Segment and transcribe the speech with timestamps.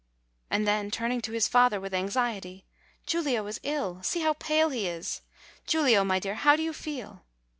[0.49, 2.65] And then, turning to his father, with anxiety:
[3.05, 4.01] "Giulio is ill.
[4.01, 5.21] See how pale he is!
[5.67, 7.23] Giulio, my dear, how do you feel?"